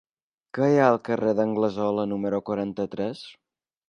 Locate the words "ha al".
0.77-0.95